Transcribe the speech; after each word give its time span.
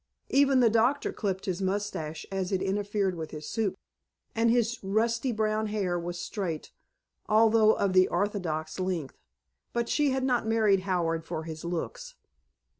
Even 0.29 0.61
the 0.61 0.69
doctor 0.71 1.13
clipped 1.13 1.45
his 1.45 1.61
moustache 1.61 2.25
as 2.31 2.51
it 2.51 2.59
interfered 2.59 3.13
with 3.13 3.29
his 3.29 3.47
soup, 3.47 3.75
and 4.33 4.49
his 4.49 4.79
rusty 4.83 5.31
brown 5.31 5.67
hair 5.67 5.99
was 5.99 6.17
straight, 6.17 6.71
although 7.29 7.73
of 7.73 7.93
the 7.93 8.07
orthodox 8.07 8.79
length. 8.79 9.19
But 9.73 9.89
she 9.89 10.09
had 10.09 10.23
not 10.23 10.47
married 10.47 10.79
Howard 10.89 11.23
for 11.23 11.43
his 11.43 11.63
looks! 11.63 12.15